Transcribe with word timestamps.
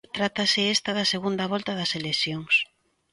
Trátase 0.17 0.61
esta 0.75 0.91
da 0.97 1.09
segunda 1.13 1.45
volta 1.53 1.71
das 1.79 1.91
eleccións. 1.99 2.53